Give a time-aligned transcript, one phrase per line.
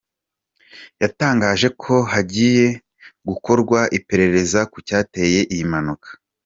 [1.01, 2.67] Yatangaje ko hagiye
[3.27, 6.09] gukorwa iperereza ku cyateye iyi mpanuka.